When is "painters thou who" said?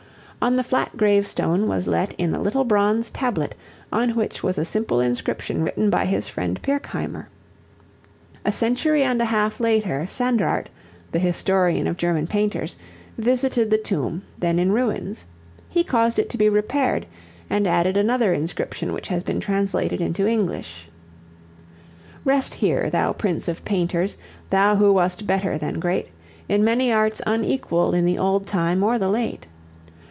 23.63-24.91